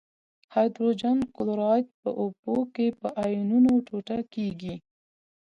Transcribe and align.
هایدروجن 0.53 1.17
کلوراید 1.35 1.87
په 2.01 2.09
اوبو 2.21 2.55
کې 2.75 2.87
په 2.99 3.07
آیونونو 3.23 3.71
ټوټه 3.87 4.17
کیږي. 4.33 4.75